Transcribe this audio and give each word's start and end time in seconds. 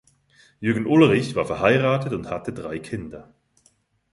Jürgen 0.59 0.87
Ulrich 0.87 1.35
war 1.35 1.45
verheiratet 1.45 2.13
und 2.13 2.27
hatte 2.31 2.53
drei 2.53 2.79
Kinder. 2.79 3.35